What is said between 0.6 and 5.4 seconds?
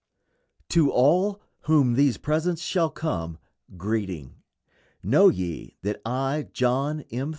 To all whom these presents shall come, greeting: Know